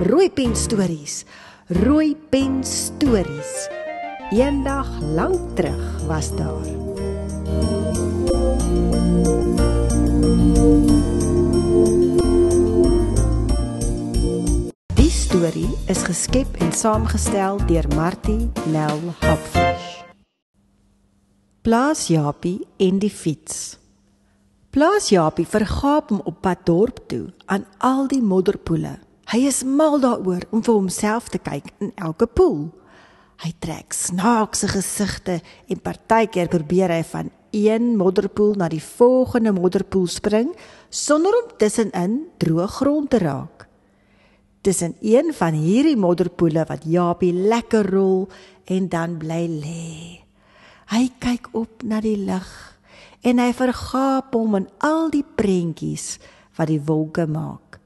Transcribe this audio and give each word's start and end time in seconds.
Rooi 0.00 0.30
pen 0.30 0.56
stories. 0.56 1.24
Rooi 1.66 2.16
pen 2.28 2.64
stories. 2.64 3.68
Eendag 4.30 4.88
lank 5.00 5.56
terug 5.56 6.06
was 6.06 6.36
daar. 6.36 6.64
Die 14.94 15.10
storie 15.10 15.68
is 15.86 16.02
geskep 16.02 16.56
en 16.58 16.72
saamgestel 16.72 17.60
deur 17.66 17.86
Martie 17.94 18.50
Nel 18.72 19.00
Hopfish. 19.20 20.02
Plaas 21.62 22.06
Japie 22.06 22.66
en 22.76 22.98
die 22.98 23.10
fiets. 23.10 23.78
Plaas 24.70 25.08
Japie 25.08 25.46
vergaap 25.46 26.08
hom 26.08 26.24
op 26.24 26.40
pad 26.40 26.64
dorp 26.64 27.04
toe 27.06 27.26
aan 27.46 27.66
al 27.78 28.06
die 28.08 28.22
modderpoele. 28.22 28.98
Hy 29.32 29.46
is 29.48 29.62
mal 29.64 29.94
daaroor 29.96 30.44
om 30.52 30.60
vir 30.60 30.74
homself 30.76 31.30
te 31.32 31.38
kyk 31.40 31.70
in 31.80 31.94
elke 31.96 32.26
poel. 32.28 32.66
Hy 33.40 33.54
trek 33.64 33.96
snaakse 33.96 34.68
gesigte 34.68 35.38
en 35.72 35.80
partykeer 35.80 36.50
probeer 36.52 36.92
hy 36.92 37.00
van 37.14 37.30
een 37.56 37.94
modderpoel 37.96 38.58
na 38.60 38.68
die 38.68 38.82
volgende 38.84 39.54
modderpoel 39.56 40.04
spring 40.12 40.52
sonder 40.92 41.32
om 41.40 41.48
tussenin 41.56 42.20
droë 42.44 42.68
grond 42.76 43.08
te 43.08 43.22
raak. 43.24 43.64
Tussen 44.60 44.98
een 45.00 45.32
van 45.32 45.56
hierdie 45.56 45.96
modderpoele 45.96 46.68
wat 46.68 46.84
Japie 46.84 47.32
lekker 47.32 47.88
rol 47.88 48.28
en 48.68 48.92
dan 48.92 49.16
bly 49.16 49.42
lê. 49.48 49.98
Hy 50.92 51.04
kyk 51.24 51.54
op 51.56 51.80
na 51.88 52.04
die 52.04 52.18
lig 52.20 52.52
en 53.24 53.40
hy 53.40 53.52
vergaap 53.56 54.36
hom 54.36 54.60
in 54.60 54.72
al 54.84 55.08
die 55.08 55.24
prentjies 55.24 56.18
wat 56.58 56.68
die 56.68 56.82
wolke 56.84 57.24
maak. 57.24 57.80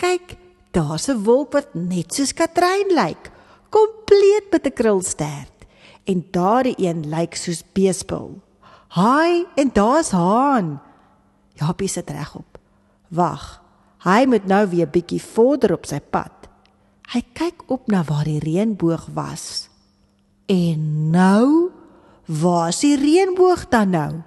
Kyk, 0.00 0.40
Daar's 0.70 1.08
'n 1.08 1.22
wolk 1.22 1.52
wat 1.52 1.74
net 1.74 2.14
soos 2.14 2.32
Katrein 2.32 2.88
lyk, 2.94 3.30
kompleet 3.68 4.46
met 4.50 4.66
'n 4.66 4.72
krulstert. 4.72 5.66
En 6.04 6.26
daardie 6.30 6.74
een 6.78 7.08
lyk 7.08 7.34
soos 7.34 7.62
beespil. 7.72 8.40
Haai, 8.88 9.46
en 9.54 9.70
daar's 9.72 10.10
Haan. 10.10 10.80
Japie 11.54 11.88
sit 11.88 12.10
regop. 12.10 12.58
Wag. 13.08 13.62
Hy 13.98 14.24
moet 14.26 14.46
nou 14.46 14.68
weer 14.68 14.88
bietjie 14.88 15.22
vorder 15.22 15.72
op 15.72 15.86
sy 15.86 16.00
pad. 16.00 16.32
Hy 17.12 17.22
kyk 17.32 17.62
op 17.66 17.86
na 17.86 18.04
waar 18.06 18.24
die 18.24 18.38
reënboog 18.38 19.08
was. 19.14 19.68
En 20.46 21.10
nou, 21.10 21.70
waar 22.26 22.68
is 22.68 22.80
die 22.80 22.96
reënboog 22.96 23.68
dan 23.68 23.90
nou? 23.90 24.22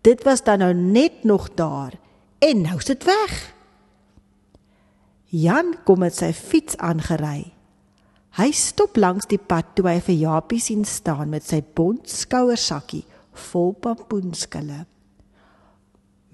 Dit 0.00 0.22
was 0.22 0.42
dan 0.42 0.58
nou 0.58 0.74
net 0.74 1.24
nog 1.24 1.54
daar 1.54 1.92
en 2.38 2.60
nou 2.60 2.76
is 2.76 2.84
dit 2.84 3.04
weg. 3.04 3.53
Jan 5.34 5.72
kom 5.82 6.04
met 6.04 6.14
sy 6.14 6.28
fiets 6.30 6.76
aangery. 6.78 7.48
Hy 8.38 8.50
stop 8.54 8.94
langs 9.02 9.26
die 9.26 9.40
pad 9.42 9.72
toe 9.74 9.88
hy 9.88 9.98
vir 10.06 10.14
Japie 10.14 10.60
sien 10.62 10.84
staan 10.86 11.32
met 11.32 11.42
sy 11.42 11.58
bont 11.74 12.06
skouersakkie 12.06 13.02
vol 13.50 13.72
pampoenskille. 13.82 14.84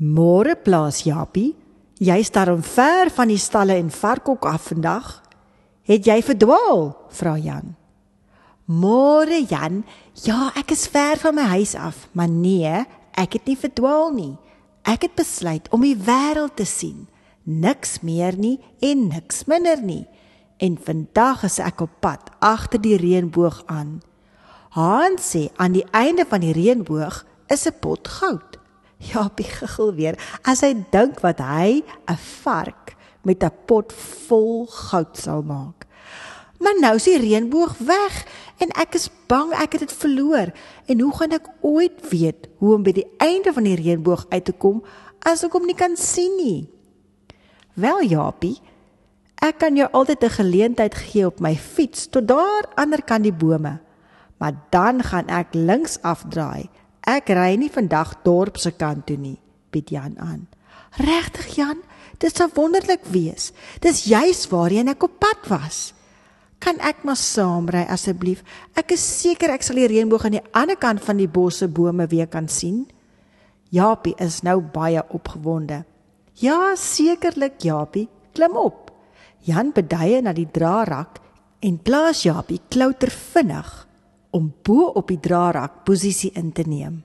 Môre 0.04 0.52
plaas 0.60 1.00
Japie, 1.06 1.54
jy 1.96 2.18
staan 2.28 2.60
ver 2.64 3.08
van 3.16 3.32
die 3.32 3.40
stalle 3.40 3.78
en 3.80 3.88
varkhok 3.92 4.44
af 4.48 4.68
vandag. 4.68 5.08
Het 5.88 6.04
jy 6.04 6.18
verdwaal? 6.24 6.92
vra 7.08 7.38
Jan. 7.40 7.72
Môre 8.68 9.40
Jan, 9.48 9.80
ja, 10.26 10.50
ek 10.60 10.76
is 10.76 10.84
ver 10.92 11.16
van 11.24 11.38
my 11.40 11.46
huis 11.56 11.72
af, 11.72 12.04
maar 12.12 12.28
nee, 12.28 12.84
ek 13.16 13.38
het 13.38 13.48
nie 13.48 13.56
verdwaal 13.56 14.12
nie. 14.12 14.34
Ek 14.84 15.08
het 15.08 15.16
besluit 15.16 15.72
om 15.72 15.88
die 15.88 15.96
wêreld 15.96 16.60
te 16.60 16.68
sien 16.68 17.08
niks 17.50 18.00
meer 18.06 18.36
nie 18.38 18.58
en 18.78 19.08
niks 19.10 19.44
minder 19.50 19.82
nie. 19.82 20.06
En 20.60 20.78
vandag 20.78 21.42
is 21.48 21.58
ek 21.58 21.80
op 21.80 21.92
pad 22.04 22.30
agter 22.38 22.80
die 22.82 22.98
reënboog 23.00 23.62
aan. 23.66 23.98
Haan 24.76 25.18
sê 25.18 25.48
aan 25.56 25.74
die 25.74 25.86
einde 25.90 26.26
van 26.28 26.44
die 26.44 26.54
reënboog 26.54 27.24
is 27.48 27.66
'n 27.66 27.74
pot 27.80 28.08
goud. 28.08 28.58
Japie 28.98 29.48
giggel 29.48 29.94
weer 29.94 30.18
as 30.44 30.60
hy 30.60 30.74
dink 30.90 31.20
wat 31.20 31.38
hy 31.40 31.82
'n 32.06 32.16
vark 32.16 32.94
met 33.22 33.42
'n 33.42 33.52
pot 33.66 33.92
vol 33.92 34.66
goud 34.66 35.16
sal 35.16 35.42
maak. 35.42 35.86
Maar 36.60 36.76
nou 36.80 36.94
is 36.94 37.04
die 37.08 37.18
reënboog 37.18 37.78
weg 37.78 38.26
en 38.60 38.68
ek 38.76 38.94
is 38.94 39.08
bang 39.26 39.52
ek 39.52 39.72
het 39.72 39.80
dit 39.80 39.92
verloor. 39.92 40.52
En 40.86 41.00
hoe 41.00 41.16
gaan 41.16 41.32
ek 41.32 41.48
ooit 41.60 42.08
weet 42.10 42.48
hoe 42.58 42.74
om 42.74 42.82
by 42.82 42.92
die 42.92 43.08
einde 43.16 43.52
van 43.52 43.64
die 43.64 43.76
reënboog 43.80 44.26
uit 44.28 44.44
te 44.44 44.52
kom 44.52 44.84
as 45.18 45.44
ek 45.44 45.52
hom 45.52 45.66
nie 45.66 45.74
kan 45.74 45.96
sien 45.96 46.36
nie? 46.36 46.68
Wel 47.80 48.02
Japie, 48.04 48.58
ek 49.40 49.62
kan 49.62 49.76
jou 49.76 49.88
altyd 49.88 50.24
'n 50.24 50.36
geleentheid 50.36 50.94
gee 50.94 51.26
op 51.26 51.40
my 51.40 51.56
fiets 51.56 52.08
tot 52.12 52.28
daar 52.28 52.68
ander 52.74 53.02
kant 53.02 53.24
die 53.24 53.32
bome. 53.32 53.80
Maar 54.38 54.54
dan 54.70 55.02
gaan 55.02 55.28
ek 55.28 55.54
links 55.54 55.98
afdraai. 56.02 56.68
Ek 57.00 57.28
ry 57.28 57.54
nie 57.56 57.70
vandag 57.70 58.22
dorp 58.22 58.56
se 58.56 58.70
kant 58.70 59.06
toe 59.06 59.16
nie, 59.16 59.40
bied 59.70 59.88
Jan 59.90 60.18
aan. 60.18 60.48
Regtig 60.90 61.54
Jan, 61.56 61.78
dit 62.18 62.36
sou 62.36 62.50
wonderlik 62.54 63.04
wees. 63.04 63.52
Dis 63.80 64.04
juis 64.04 64.48
waarheen 64.48 64.88
ek 64.88 65.02
op 65.02 65.18
pad 65.18 65.48
was. 65.48 65.94
Kan 66.58 66.78
ek 66.78 67.04
maar 67.04 67.16
saamry 67.16 67.86
asseblief? 67.88 68.42
Ek 68.74 68.92
is 68.92 69.20
seker 69.20 69.50
ek 69.50 69.62
sal 69.62 69.76
die 69.76 69.88
reënboog 69.88 70.24
aan 70.24 70.36
die 70.36 70.48
ander 70.52 70.76
kant 70.76 71.00
van 71.04 71.16
die 71.16 71.28
bosse 71.28 71.68
bome 71.68 72.06
weer 72.06 72.26
kan 72.26 72.48
sien. 72.48 72.86
Japie 73.70 74.14
is 74.18 74.42
nou 74.42 74.60
baie 74.60 75.02
opgewonde. 75.08 75.84
Ja, 76.40 76.72
sekerlik, 76.72 77.58
Japie, 77.60 78.08
klim 78.32 78.54
op. 78.56 78.88
Jan 79.44 79.74
beduie 79.76 80.22
na 80.24 80.32
die 80.32 80.48
draerak 80.48 81.18
en 81.60 81.76
plaas 81.84 82.22
Japie 82.24 82.62
klouter 82.72 83.12
vinnig 83.12 83.68
om 84.32 84.46
bo 84.64 84.86
op 84.96 85.10
die 85.12 85.20
draerak 85.20 85.82
posisie 85.84 86.30
in 86.40 86.48
te 86.56 86.64
neem. 86.64 87.02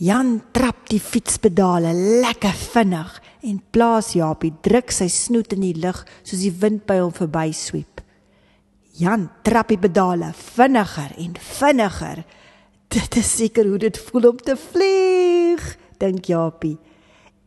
Jan 0.00 0.38
trap 0.56 0.86
die 0.88 1.00
fietspedale 1.02 1.92
lekker 1.92 2.56
vinnig 2.72 3.20
en 3.44 3.60
plaas 3.74 4.14
Japie 4.16 4.54
druk 4.64 4.96
sy 4.96 5.10
snoet 5.12 5.52
in 5.58 5.66
die 5.66 5.76
lug 5.82 6.00
soos 6.22 6.40
die 6.40 6.54
wind 6.62 6.86
by 6.88 7.02
hom 7.02 7.12
verby 7.12 7.50
sweep. 7.52 8.00
Jan 8.96 9.28
trap 9.44 9.74
die 9.74 9.82
pedale 9.82 10.32
vinniger 10.32 11.12
en 11.20 11.36
vinniger. 11.36 12.24
Dit 12.88 13.20
is 13.20 13.36
seker 13.42 13.68
hoe 13.68 13.84
dit 13.90 14.04
voel 14.08 14.32
om 14.32 14.40
te 14.40 14.56
vlieg, 14.56 15.74
dink 16.00 16.32
Japie. 16.32 16.78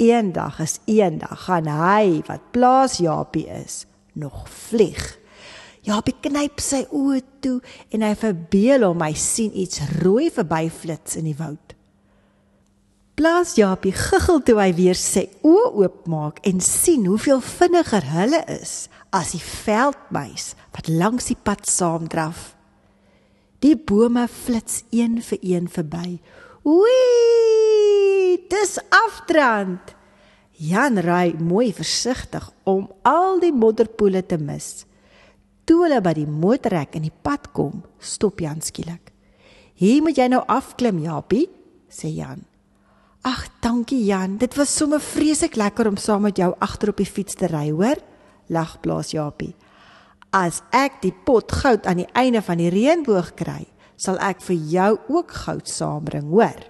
Eendag 0.02 0.58
is 0.64 0.80
eendag 0.90 1.44
gaan 1.46 1.68
hy 1.70 2.22
wat 2.26 2.48
plaas 2.56 2.98
Japie 2.98 3.46
is 3.54 3.86
nog 4.18 4.48
vlieg. 4.50 5.02
Japie 5.86 6.16
knyp 6.26 6.62
sy 6.62 6.84
oë 6.90 7.20
toe 7.42 7.60
en 7.94 8.06
hy 8.06 8.16
verbeel 8.18 8.86
hom 8.88 9.04
hy 9.06 9.14
sien 9.18 9.54
iets 9.54 9.82
rooi 10.00 10.32
verbyflits 10.34 11.20
in 11.22 11.30
die 11.30 11.38
woud. 11.38 11.76
Plaas 13.18 13.54
Japie 13.60 13.94
giggel 13.94 14.42
toe 14.46 14.58
hy 14.58 14.72
weer 14.78 14.98
sy 14.98 15.28
oë 15.46 15.70
oopmaak 15.84 16.42
en 16.50 16.62
sien 16.66 17.06
hoeveel 17.06 17.42
vinniger 17.46 18.08
hulle 18.16 18.42
is 18.50 18.88
as 19.14 19.36
die 19.36 19.44
veldmuis 19.46 20.56
wat 20.74 20.90
langs 20.90 21.30
die 21.30 21.38
pad 21.38 21.70
saamdraf. 21.70 22.56
Die 23.62 23.76
bome 23.78 24.26
flits 24.26 24.82
een 24.90 25.20
vir 25.22 25.38
een 25.46 25.70
verby. 25.70 26.18
Oei, 26.66 28.38
dis 28.50 28.78
afdrand. 28.90 29.94
Jan 30.62 31.00
ry 31.02 31.32
mooi 31.42 31.72
versigtig 31.74 32.46
om 32.70 32.84
al 33.08 33.40
die 33.42 33.54
modderpoele 33.54 34.22
te 34.22 34.38
mis. 34.38 34.84
Toe 35.66 35.80
hulle 35.88 36.02
by 36.06 36.14
die 36.14 36.28
motorrek 36.30 37.00
in 37.00 37.08
die 37.08 37.16
pad 37.26 37.48
kom, 37.56 37.80
stop 37.98 38.44
Jan 38.44 38.62
skielik. 38.62 39.10
"Hier 39.74 40.04
moet 40.04 40.18
jy 40.18 40.28
nou 40.28 40.44
afklim, 40.46 41.00
Japie," 41.00 41.50
sê 41.90 42.14
Jan. 42.14 42.46
"Ag, 43.24 43.48
dankie 43.62 44.06
Jan. 44.06 44.38
Dit 44.38 44.56
was 44.56 44.76
sommer 44.76 45.00
vreeslik 45.00 45.56
lekker 45.56 45.88
om 45.88 45.98
saam 45.98 46.22
met 46.22 46.38
jou 46.38 46.54
agter 46.60 46.90
op 46.90 46.98
die 46.98 47.06
fiets 47.06 47.34
te 47.34 47.48
ry, 47.48 47.72
hoor?" 47.72 47.98
lag 48.48 48.80
plaas 48.82 49.12
Japie. 49.12 49.56
"As 50.32 50.62
ek 50.72 51.02
die 51.02 51.14
pot 51.26 51.52
goud 51.52 51.86
aan 51.86 51.98
die 51.98 52.14
einde 52.14 52.42
van 52.42 52.58
die 52.58 52.70
reënboog 52.70 53.34
kry, 53.34 53.66
sal 53.96 54.18
ek 54.20 54.42
vir 54.42 54.56
jou 54.56 55.00
ook 55.10 55.32
goud 55.32 55.68
saambring, 55.68 56.30
hoor?" 56.30 56.70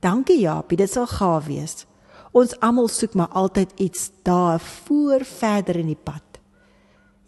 "Dankie 0.00 0.40
Japie, 0.40 0.76
dit 0.76 0.90
sal 0.90 1.06
gaaf 1.06 1.46
wees." 1.46 1.86
Ons 2.32 2.54
almal 2.64 2.88
soek 2.88 3.14
maar 3.14 3.28
altyd 3.36 3.72
iets 3.76 4.10
daar 4.24 4.60
voor 4.60 5.24
verder 5.24 5.76
in 5.76 5.90
die 5.92 6.00
pad. 6.00 6.24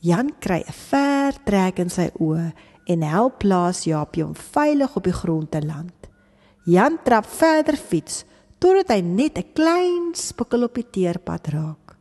Jan 0.00 0.32
kry 0.40 0.64
'n 0.66 0.72
ver 0.72 1.32
trek 1.44 1.78
in 1.78 1.90
sy 1.90 2.10
oë 2.20 2.52
en 2.86 3.02
help 3.02 3.38
plaas 3.38 3.84
Japie 3.84 4.24
om 4.24 4.34
veilig 4.34 4.96
op 4.96 5.04
die 5.04 5.12
grond 5.12 5.50
te 5.50 5.60
land. 5.60 5.94
Jan 6.64 6.98
trap 7.04 7.26
verder 7.26 7.76
fiets 7.76 8.24
totdat 8.58 8.88
hy 8.88 9.00
net 9.00 9.38
'n 9.38 9.52
klein 9.52 10.14
spikkel 10.14 10.64
op 10.64 10.74
die 10.74 10.90
teerpad 10.90 11.48
raak. 11.48 11.96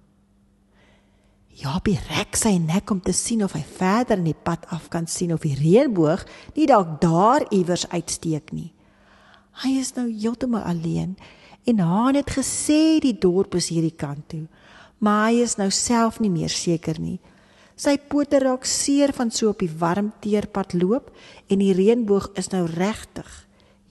Japie 1.53 1.99
rek 2.09 2.35
sy 2.35 2.57
nek 2.57 2.89
om 2.89 3.01
te 3.01 3.13
sien 3.13 3.43
of 3.43 3.53
hy 3.53 3.63
verder 3.63 4.17
in 4.17 4.23
die 4.31 4.43
pad 4.43 4.65
af 4.69 4.89
kan 4.89 5.07
sien 5.07 5.33
of 5.33 5.41
die 5.41 5.55
reënboog 5.55 6.25
nie 6.55 6.65
dalk 6.65 7.01
daar 7.01 7.45
iewers 7.51 7.85
uitsteek 7.89 8.51
nie. 8.51 8.73
Hy 9.63 9.69
is 9.79 9.93
nou 9.93 10.07
heeltemal 10.09 10.63
alleen 10.63 11.17
en 11.63 11.79
Haan 11.79 12.15
het 12.15 12.33
gesê 12.35 12.99
die 13.03 13.15
dorp 13.17 13.55
is 13.55 13.69
hierdie 13.71 13.95
kant 13.95 14.27
toe, 14.29 14.45
maar 14.99 15.29
hy 15.29 15.43
is 15.43 15.55
nou 15.59 15.69
self 15.71 16.19
nie 16.19 16.31
meer 16.31 16.51
seker 16.51 16.99
nie. 16.99 17.19
Sy 17.75 17.97
pote 17.97 18.39
raak 18.39 18.67
seer 18.69 19.13
van 19.17 19.31
so 19.33 19.49
op 19.49 19.63
die 19.63 19.71
warm 19.79 20.11
teerpad 20.21 20.75
loop 20.77 21.09
en 21.49 21.63
die 21.63 21.73
reënboog 21.73 22.29
is 22.39 22.51
nou 22.53 22.65
regtig 22.69 23.29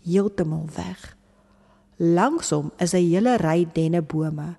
heeltemal 0.06 0.68
weg. 0.76 1.16
Langs 1.98 2.50
hom 2.50 2.70
is 2.78 2.94
'n 2.94 3.04
hele 3.04 3.36
ry 3.36 3.66
dennebome. 3.74 4.56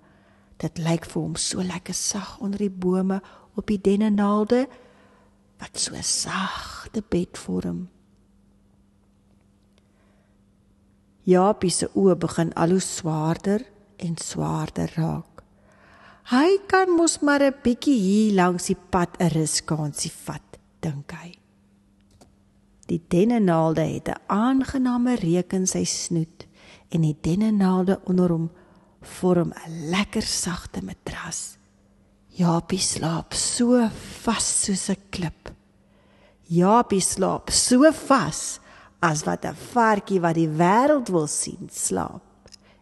Dit 0.57 0.77
lyk 0.77 1.05
vir 1.05 1.21
hom 1.21 1.35
so 1.35 1.61
lekker 1.61 1.93
sag 1.93 2.39
onder 2.39 2.59
die 2.59 2.69
bome 2.69 3.21
op 3.55 3.67
die 3.67 3.81
dennenaalde 3.81 4.67
wat 5.59 5.79
so 5.79 5.93
sagte 6.01 7.03
bed 7.09 7.37
vorm. 7.37 7.92
Japie 11.23 11.71
se 11.71 11.87
oë 11.95 12.17
begin 12.19 12.51
al 12.59 12.75
hoe 12.75 12.83
swaarder 12.83 13.63
en 14.03 14.17
swaarder 14.19 14.91
raak. 14.97 15.43
Hy 16.31 16.57
kan 16.67 16.91
mos 16.97 17.19
maar 17.19 17.43
'n 17.43 17.55
bietjie 17.63 17.99
hier 17.99 18.33
langs 18.33 18.65
die 18.67 18.75
pad 18.75 19.15
'n 19.19 19.29
ruskansie 19.29 20.11
vat, 20.11 20.57
dink 20.81 21.11
hy. 21.11 21.31
Die 22.87 23.01
dennenaalde 23.07 23.81
het 23.81 24.07
'n 24.09 24.21
aangename 24.27 25.15
reuk 25.15 25.53
in 25.53 25.67
sy 25.67 25.83
snoet 25.83 26.47
en 26.89 27.01
die 27.01 27.17
dennenaalde 27.21 27.99
onder 28.05 28.29
hom 28.29 28.51
vorm 29.01 29.53
'n 29.53 29.89
lekker 29.89 30.21
sagte 30.21 30.81
matras. 30.81 31.57
Japie 32.27 32.79
slaap 32.79 33.33
so 33.33 33.89
vas 34.23 34.63
soos 34.63 34.89
'n 34.89 34.97
klip. 35.09 35.53
Japie 36.47 37.01
slaap 37.01 37.49
so 37.49 37.91
vas 37.91 38.59
as 39.03 39.25
wat 39.27 39.43
'n 39.45 39.55
varkie 39.73 40.21
wat 40.23 40.35
die 40.39 40.47
wêreld 40.47 41.11
wil 41.11 41.27
sien 41.27 41.67
slaap 41.67 42.23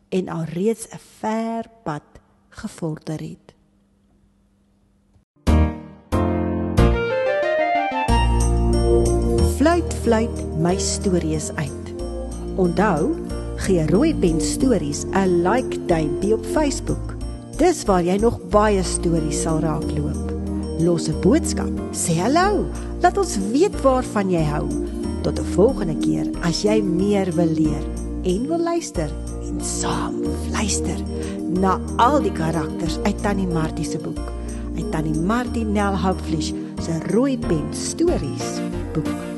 en 0.10 0.30
alreeds 0.30 0.86
'n 0.88 1.02
ver 1.20 1.66
pad 1.84 2.08
gevorder 2.50 3.20
het. 3.20 3.48
Fluit 9.58 9.94
fluit 10.04 10.38
my 10.58 10.78
stories 10.78 11.52
uit. 11.56 11.86
Onthou, 12.56 13.16
gee 13.56 13.86
rooi 13.88 14.16
pen 14.16 14.42
stories 14.42 15.06
'n 15.06 15.42
like 15.48 15.86
duimpie 15.86 16.34
op 16.34 16.46
Facebook. 16.46 17.16
Dis 17.58 17.84
waar 17.86 18.04
jy 18.04 18.18
nog 18.18 18.40
baie 18.50 18.84
stories 18.84 19.42
sal 19.42 19.60
raakloop. 19.60 20.32
Los 20.80 21.08
'n 21.08 21.20
boodskap, 21.22 21.74
sê 21.92 22.14
hallo, 22.14 22.66
laat 23.02 23.18
ons 23.18 23.38
weet 23.38 23.82
waarvan 23.82 24.30
jy 24.30 24.44
hou. 24.44 25.01
Tot 25.22 25.40
'n 25.40 25.46
volgende 25.54 25.98
keer 25.98 26.30
as 26.42 26.62
jy 26.62 26.82
meer 26.82 27.34
wil 27.36 27.52
leer 27.54 27.84
en 28.24 28.48
wil 28.48 28.64
luister 28.64 29.10
en 29.48 29.62
saam 29.62 30.22
luister 30.52 30.98
na 31.60 31.80
al 31.96 32.22
die 32.22 32.32
karakters 32.32 32.98
uit 33.04 33.22
Tannie 33.22 33.48
Martie 33.48 33.86
se 33.86 33.98
boek. 33.98 34.32
Uit 34.76 34.92
Tannie 34.92 35.20
Martie 35.20 35.66
Nel 35.66 35.98
Houpfleisch 35.98 36.54
se 36.82 37.00
rooi 37.12 37.38
pen 37.38 37.68
stories 37.72 38.60
boek. 38.94 39.31